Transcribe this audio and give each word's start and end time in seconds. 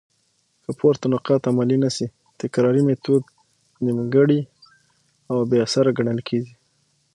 که 0.63 0.69
پورته 0.79 1.05
نقاط 1.13 1.43
عملي 1.51 1.77
نه 1.83 1.89
سي؛ 1.95 2.05
تکراري 2.39 2.81
ميتود 2.87 3.23
نيمګړي 3.85 4.39
او 5.31 5.37
بي 5.49 5.57
اثره 5.65 5.91
ګڼل 5.97 6.19
کيږي. 6.27 6.53